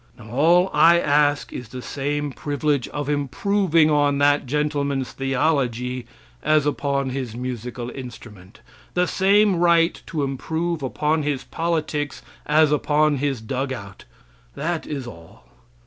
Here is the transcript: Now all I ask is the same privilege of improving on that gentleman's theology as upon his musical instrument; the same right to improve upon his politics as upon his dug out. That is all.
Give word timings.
Now 0.17 0.31
all 0.31 0.71
I 0.73 0.99
ask 0.99 1.53
is 1.53 1.69
the 1.69 1.83
same 1.83 2.31
privilege 2.31 2.87
of 2.87 3.07
improving 3.07 3.91
on 3.91 4.17
that 4.17 4.47
gentleman's 4.47 5.11
theology 5.11 6.07
as 6.41 6.65
upon 6.65 7.11
his 7.11 7.35
musical 7.35 7.91
instrument; 7.91 8.61
the 8.95 9.05
same 9.05 9.57
right 9.57 10.01
to 10.07 10.23
improve 10.23 10.81
upon 10.81 11.21
his 11.21 11.43
politics 11.43 12.23
as 12.47 12.71
upon 12.71 13.17
his 13.17 13.41
dug 13.41 13.71
out. 13.71 14.05
That 14.55 14.87
is 14.87 15.05
all. 15.05 15.43